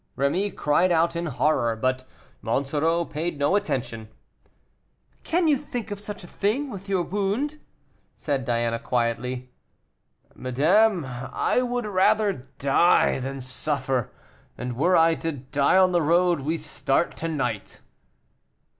[0.17, 2.07] Rémy cried out in horror, but
[2.41, 4.09] Monsoreau paid no attention.
[5.23, 7.59] "Can you think of such a thing, with your wound?"
[8.15, 9.51] said Diana, quietly.
[10.33, 14.09] "Madame, I would rather die than suffer,
[14.57, 17.81] and were I to die on the road, we start to night."